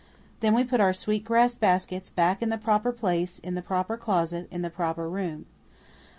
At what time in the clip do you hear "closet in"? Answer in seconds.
3.97-4.63